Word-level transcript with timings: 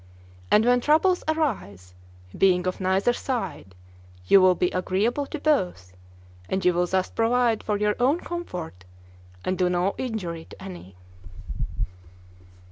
And 0.49 0.65
when 0.65 0.81
troubles 0.81 1.23
arise, 1.27 1.93
being 2.35 2.65
of 2.65 2.81
neither 2.81 3.13
side, 3.13 3.75
you 4.25 4.41
will 4.41 4.55
be 4.55 4.71
agreeable 4.71 5.27
to 5.27 5.37
both, 5.37 5.95
and 6.49 6.65
you 6.65 6.73
will 6.73 6.87
thus 6.87 7.11
provide 7.11 7.61
for 7.63 7.77
your 7.77 7.95
own 7.99 8.19
comfort 8.19 8.83
and 9.45 9.59
do 9.59 9.69
no 9.69 9.93
injury 9.99 10.45
to 10.45 10.59
any." 10.59 10.95